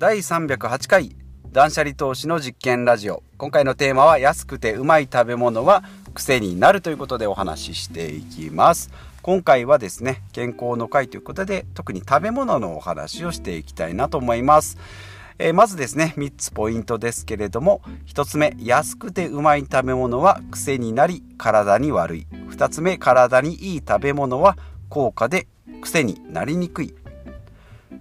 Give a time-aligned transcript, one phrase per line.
[0.00, 1.14] 第308回
[1.52, 3.22] 断捨離投資の実験ラジオ。
[3.36, 5.84] 今回のテーマは安くてうまい食べ物は
[6.14, 8.90] 癖になるということでお話ししていきます。
[9.20, 14.78] 今回はですね健康の会ということで特に食べ物のお話をしていきたいなと思います。
[15.38, 22.26] えー、まずですね3つポイントですけれども1つ目安くてうまい食べ物は癖になり体に悪い。
[22.48, 24.56] 2つ目体にいい食べ物は
[24.88, 25.46] 高価で
[25.82, 26.94] 癖になりにくい。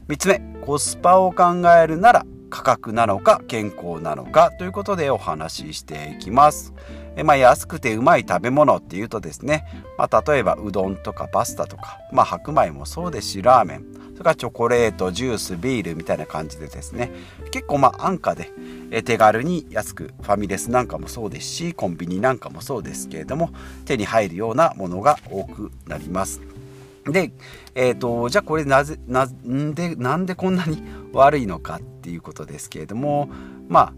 [0.08, 1.46] 3つ目コスパを考
[1.82, 6.74] えるなら価格なのか健康なのかということでお話ししていきます。
[7.16, 9.66] えまあ、安くてうまい食べ物っていうとですね、
[9.98, 17.12] まあ、例えばうどんとかパスタとか、まあ、白米もそうですしラーメンそれからチョコレートジュースビールみたいな感じでですね
[17.52, 18.52] 結構まあ安価で
[18.92, 23.50] え手軽に安くファミレスなんかもそうですしコンビニなんかもそうですけれども
[23.86, 26.59] 手に入るようなものが多くなります。
[27.06, 27.32] で、
[27.76, 33.30] えーと、じゃあこれなぜなんでなんでこんなに 悪いのかっていうことですけれども
[33.68, 33.94] まあ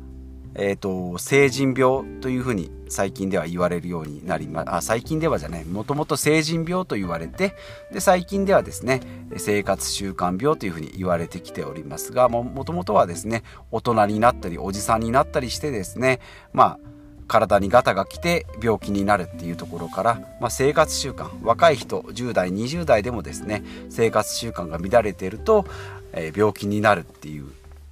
[0.54, 7.56] えーと、成人病というふうに最近では言われるようになりまあ最近ではじゃないもともと成人病と言われて
[7.94, 9.00] で最近ではですね
[9.38, 16.20] 生活習慣病というふうに言われてきておりますがもともとはですね大人になったりおじさんになったりしてですね
[16.52, 16.91] まあ
[17.32, 25.66] 体にガタが来て病気になるっていうところから、まあ、生活習慣若い人10代20代でもですね生活習慣が乱れていると、
[26.12, 27.46] えー、病気になるっていう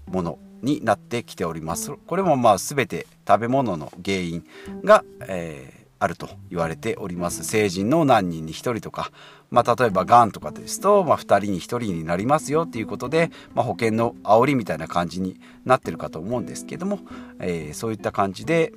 [0.08, 1.94] ものになってきております。
[2.06, 4.44] これもまあ全て食べ物の原因
[4.84, 7.46] が、えー、あると言われております。
[7.46, 9.10] 成人の何人に1人とか、
[9.52, 17.00] まあ、例えばがんとかですと、まあ、2人に1人になりますよっていうことで、まあ、保険の煽りみたいな感じになってるかと思うんですけども、
[17.40, 18.74] えー、そういった感じで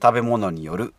[0.00, 0.94] 食べ物による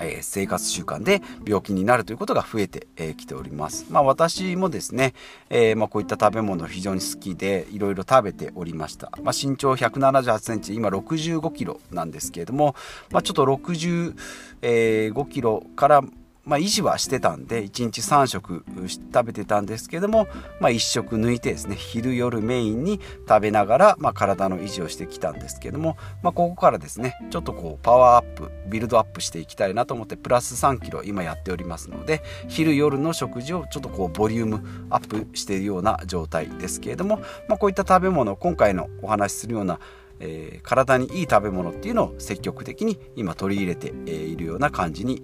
[0.00, 3.86] えー、生活習慣で病気になるということが増えてき、えー、ております。
[3.90, 5.14] まあ私もですね、
[5.50, 9.10] えー、まあ、こういった食べ物非常に好きでいろいろ食べておりました。
[9.22, 12.74] まあ、身長178センチ、今65キロなんですけれども、
[13.10, 16.02] まあ、ちょっと65キロから
[16.46, 18.64] まあ、維持はしてたんで1日3食
[19.12, 20.28] 食べてたんですけども、
[20.60, 37.18] まあ、1食抜いてですね昼夜メインに食べながら、まあ、体の維持をしてきたんですけども、まあ、ここからですねちょっとこうパワーアップビルドアップしていきたいなと思ってプラス3キロ今やっておりますので昼夜の食事をちょっとこうボリュームアップしているような状態ですけれども、
[37.48, 39.80] まあ、こういった食べ物今回のお話しするような
[40.20, 45.22] えー、体にいい食べ物っていうのを積極的に今取り入れているような感じに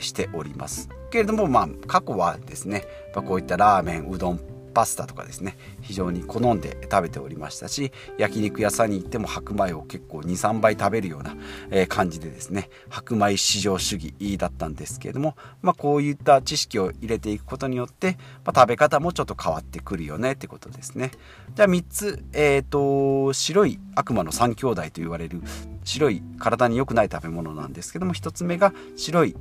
[0.00, 0.88] しております。
[1.10, 4.40] けれどもまあ過去はですねこういったラーメンうどん
[4.76, 11.34] パスタとかですね非常に好んで食べておりましたし焼肉屋さんに行っても白米を結構23倍食べるような、
[11.70, 21.10] え感じでですね白米至上主義だったんですけれども、まあ、こういった知識を入れていくことによって、まあ、食べ方もちょっと変わってくるよねってことですね。
[21.54, 25.40] じゃあ3つ、えーと、白い悪魔の3兄弟と言われる
[25.84, 29.36] 白い体に良くない食べ物なんですけども1つ目が白い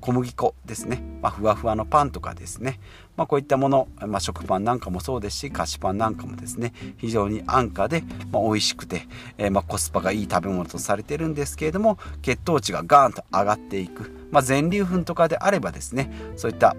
[0.00, 2.80] 小麦粉ですね、まあ、ふわふわのパンとかですね、
[3.16, 6.72] まあ、こういったもの、まあ、食パンなんかもそうですし菓子パンなんかもですね。
[6.96, 9.06] 非常に安価で、まあ、美味しくて、
[9.38, 16.76] えー、まコスパがいい食べ物とされてるんですけれども血糖値がガーンと上がっていく、ま全粒粉とかであればですねそういった、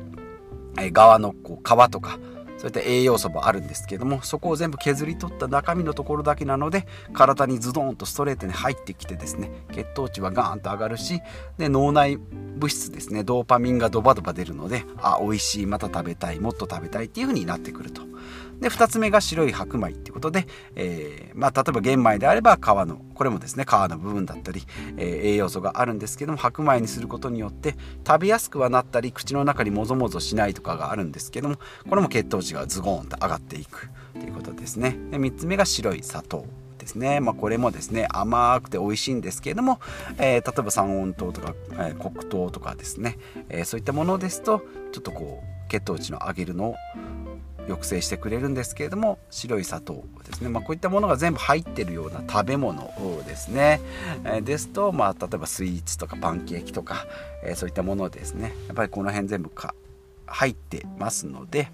[0.79, 2.19] え側のこう皮とか
[2.57, 11.21] そういった栄養素もあるんですけどもそこを全部削り取った中身のところだけなので体にズドンとストレートに入ってきてですね血糖値はガーンと上がるし
[11.57, 18.01] で脳内物質ですねドーパミンがドバドバ出るのであ美味しいまた食べたいもっと食べたいっていう風になってくると。
[18.59, 24.63] で2つ目が白い白米っていうことで、えー、まあ、例えば玄米であれば皮のこれもですね皮の部分だったり、
[24.97, 27.75] えー、栄養素があるんですけども白米にすることによって
[28.05, 31.57] 食べやすくはなったり口の中にもぞもぞしないとかがあるんですけども
[31.89, 34.97] これも血糖値がズゴーンと上がっていくということですね。
[35.11, 36.45] で3つ目が白い砂糖
[36.77, 39.79] ですね、まあ、これもですね甘くて美味しいんですけれども、
[40.17, 43.17] えー、例えば三温糖とか、えー、黒糖とかですね、
[43.49, 46.75] えー、そういったものですとちょっとこう血糖値の上げるのを
[47.67, 52.91] 抑制してくれるんですけれども白い砂糖ですね、まあ、こういったものが全部入ってるような食べ物
[53.25, 53.81] ですね、
[54.25, 57.05] え、ですと、まあ、例えばスイーツとかパンケーキとか、
[57.43, 58.53] え、そういったものですね。
[58.67, 59.73] やっぱりこの辺全部か
[60.25, 61.69] 入ってますので、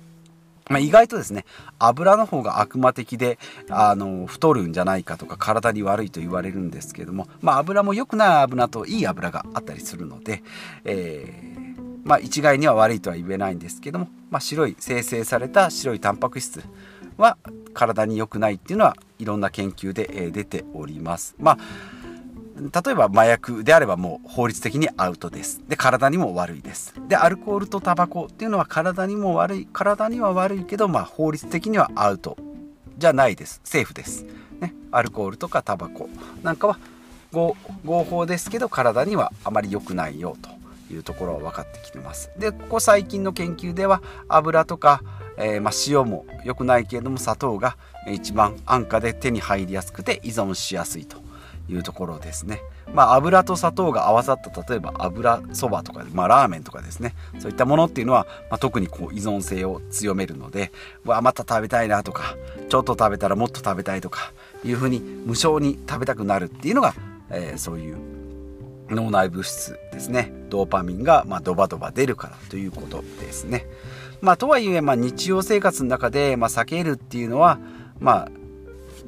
[0.69, 1.45] まあ、意外とですね
[1.80, 3.38] 油の方が悪魔的で
[3.69, 10.42] あの太るんじゃないかとか体に悪いと言われるんですけれども、まあ、油も良くない油といい油があったりするので、
[10.86, 11.62] えー
[12.03, 16.61] まあ、一概には悪いとは言えないんですけども、まあ、白い生成された白いタンパク質
[17.17, 17.38] は
[17.73, 21.35] 体に良くないっていうのはいろんな研究で出ております。
[21.39, 21.57] まあ
[22.55, 25.63] 例えば麻薬であればもう法律的にアウトです。
[25.67, 26.94] で、体にも悪いです。
[27.07, 32.38] で、アルコールとタバコっていうのは体にも悪い、体には悪いけど、まあ法律的にはアウト
[32.97, 34.25] じゃないですセーフです、
[34.59, 36.09] ね、アルコールとかタバコ
[36.41, 36.77] なんかは
[37.33, 37.56] 合
[38.03, 40.49] 法ですけど体にはあまり良くないよと
[40.94, 45.01] いうところは分かってきてますでここ最近の研究では油とか、
[45.38, 51.18] えー、ま、塩も良くないけれども砂糖が一番安価で手に入りやすくて依存しやすいと
[51.69, 52.60] いうところですね。
[52.94, 60.72] まあ、油と砂糖が合わさった例えば油そばとか、まあ、ラーメンとかですねそういったものっていうのは、まあ、特にこう依存性を強めるので
[61.06, 62.36] わまた食べたいなとか
[62.69, 64.31] ちょっと食べたらもっと食べたいとか
[64.63, 66.94] いうふうに無性に食べたくなるっていうのが、
[67.31, 67.98] えー、そういう
[68.89, 73.65] 脳内物質ですねドーパミンが、ま、ドバドバ出るからということですね。
[74.21, 77.59] まあ、とはいえ、まあ、日常生活の中で、ま、避けるっていうのは
[78.00, 78.31] まあ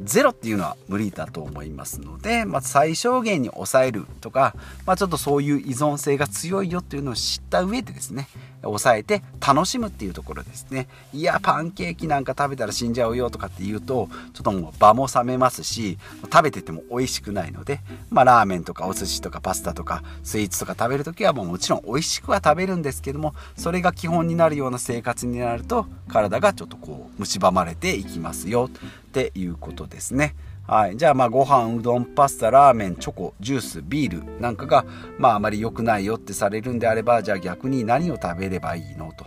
[0.04, 4.56] ゼロっていうのは無理だと思いますので、まあ、最小限に抑えるとか、
[4.86, 8.28] まあ、ちょっとそういう依存性が強いよっていうのを知った上でですね
[8.62, 10.88] 抑えて楽しむっていうところですね。
[11.14, 15.98] いやパンケーキなんか食べたら死んじゃうよとかって言うとちょっともう場も冷めますし
[16.32, 28.70] 食べてても美味しくないので、まあ、ラーメンとかお寿司とかパスタとかスイーツとか食べる時はもうもちろん美味しくは食べるんですけどもそれが基本になるような生活になると体がちょっとこう蝕まれていきますよ。
[29.16, 30.36] っていうことですね。
[30.68, 34.84] はい、じゃあまあご飯うどんパスタラーメンチョコジュースビールなんかが
[35.18, 39.26] まああまり良くないよってされるんであればじゃあ逆に何を食べればいいのと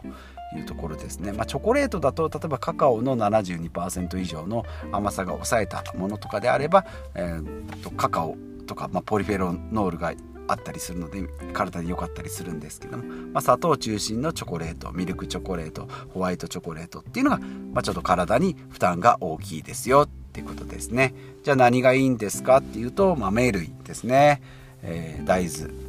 [0.58, 8.37] いうところですね、まあ、チョコレートだと例えばカカオの72%以上の甘さが抑えたものとかであれば、えー、とカカオ
[8.67, 10.12] とか、まあ、ポリフェロノールが
[10.49, 11.23] あったりするので
[11.53, 21.15] 体に良かったりするんですけども、まあ、砂糖中心のチョコレートミルクチョコレートホワイトチョコレートっていうのが、まあ、ちょっと体に負担が大きいですよっていうことですね。
[21.45, 24.43] じゃあ何がいいんですかっていうと豆類ですね、
[24.83, 25.88] えー、大豆。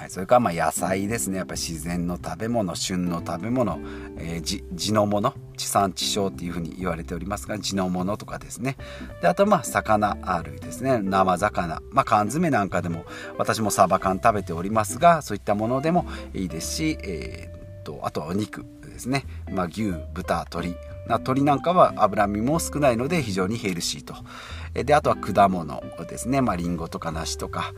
[0.00, 1.36] はい、それからまあ野菜ですね。
[1.36, 3.78] やっぱり自然の食べ物旬の食べ物、
[4.16, 8.78] えー、地のもの地産地消っていうふうに言われておりますが地のものとかですね。
[9.20, 11.00] であとまあ魚類ですね。
[11.02, 13.04] 生魚、まあ、缶詰なんかでも
[13.36, 18.64] 私もサバ缶食べておりますがそういったものでもいいですし、えー、とあとはお肉。
[19.00, 20.76] ですね、まあ、牛豚鶏
[21.08, 24.14] 鶏なんかは脂身も少ないので非常にヘルシーと。
[24.74, 27.72] であとは果物ですね、りんごとか梨とか、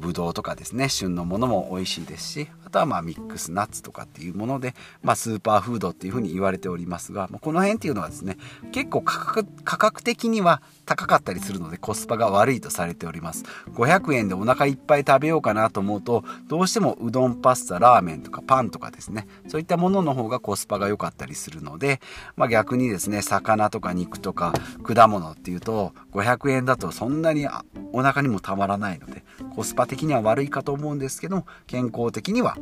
[0.00, 0.88] ぶどうとかですね。
[0.88, 8.36] 旬のものも美味しいですしあとはまあミックスナッツとかっていうもので、まあ、スーパーフードっていうふうに言われておりますがまこの辺っていうのはですね
[8.72, 13.44] 結構価格価格的には高かったりするのでコスパが悪いとされております。
[13.72, 22.00] 500円でお腹いっぱい食べようかなと思うとどうしてもうどんパスタラーメンとかパンとかですねそういったものの方がコスパが良かったりするので、
[22.36, 27.46] まあ、逆にですね魚とか肉とか果物っていうと500円だとそんなに
[27.92, 29.24] お腹にもたまらないので
[29.54, 32.56] コスパ的には悪いかと思うんですけど健康的には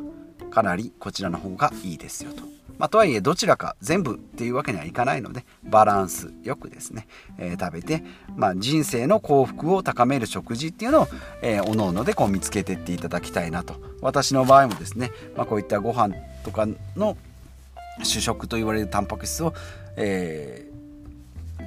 [0.57, 2.41] かなりこちらの方がいいですよと。
[2.79, 7.07] まあ、とはいえどちらか全部っていうわけにはいかないのでバランスよくですね、
[7.37, 8.03] えー、食べて、
[8.35, 11.07] まあ、人生の幸福を高める食事っていうのを、
[11.43, 17.17] えー、おのおのでこう見つけてっていただきたいなと私の場合もですね、まあ、こういったご飯とかの
[18.03, 19.53] 主食と言われるタンパク質を、
[19.95, 20.76] えー、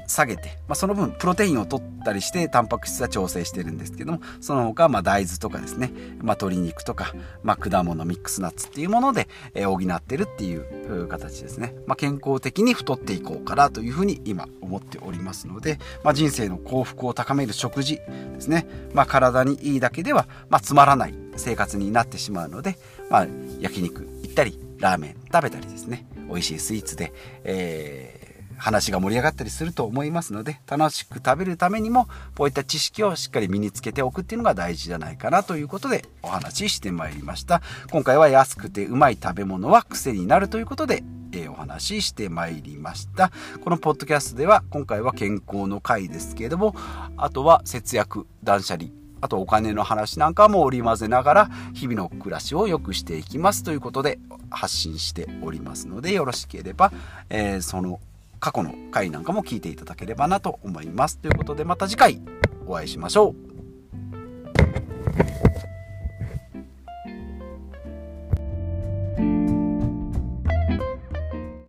[0.07, 22.79] 下げて、まあ、その分プロテインを取ったりしてタンパク質は調整してるんですけどもその他ま大豆とかですね、まあ、鶏肉とか、まあ、果物ミックスナッツっていうもので、え、補ってるっていう形ですね、ま、健康的に太っていこうかなというふうに今思っておりますので、ま、人生の幸福を高める食事ですね、ま、体にいいだけでは、ま、つまらない生活になってしまうので、
[23.11, 23.27] まあ、
[23.61, 26.07] 焼肉行ったりラーメン食べたりですね。
[26.29, 27.13] 美味しいスイーツで、
[27.45, 28.30] えー
[28.61, 37.63] 話が盛り上がったりすると思いますので楽しく食べるためにもこういった知識をしっかり身につけておくっていうのが大事じゃないかなということでお話ししてまいりました。
[37.91, 41.03] 今回は安くてうまい食べ物は癖になるということで
[41.49, 43.31] お話ししてまいりました。
[43.65, 46.75] このポッドキャストでは今回は健康の回ですけれども
[47.17, 48.91] あとは節約断捨離
[49.23, 54.19] あとお金の話なんかも織り交ぜながら日々の暮らしを良くしていきますということで
[54.51, 56.93] 発信しておりますのでよろしければ、
[57.29, 58.01] えー、その
[58.41, 61.19] 過去の回なんかも聞いていただければなと思います。
[61.19, 62.21] ということでまた次回
[62.67, 63.50] お会いしましょう。